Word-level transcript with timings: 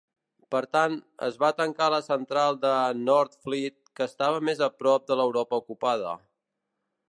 Per 0.53 0.61
tant, 0.75 0.93
es 1.27 1.35
va 1.43 1.49
tancar 1.59 1.89
la 1.95 1.99
central 2.07 2.57
de 2.63 2.71
Northfleet 3.03 3.93
que 3.99 4.09
estava 4.13 4.43
més 4.49 4.65
a 4.69 4.73
prop 4.83 5.09
de 5.13 5.21
l'Europa 5.23 5.63
ocupada. 5.65 6.19